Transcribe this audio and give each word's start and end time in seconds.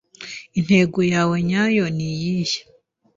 Intego 0.59 0.99
yawe 1.13 1.35
nyayo 1.47 1.85
ni 1.95 2.07
iyihe? 2.13 2.59